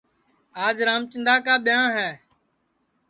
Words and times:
آج 0.65 0.77
رامچندا 0.87 1.35
کا 1.45 1.55
ٻیاں 1.65 1.87
ہے 1.95 2.09